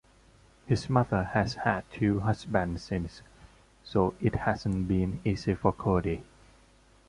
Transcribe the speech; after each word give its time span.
His 0.65 0.89
mother 0.89 1.25
has 1.25 1.53
had 1.57 1.83
two 1.91 2.21
husbands 2.21 2.81
since, 2.81 3.21
so 3.83 4.15
it 4.19 4.33
hasn't 4.33 4.87
been 4.87 5.21
easy 5.23 5.53
for 5.53 5.71
Cody. 5.73 6.23